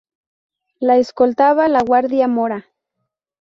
Le 0.79 0.95
escoltaba 0.97 1.67
la 1.67 1.83
Guardia 1.83 2.27
Mora. 2.27 2.65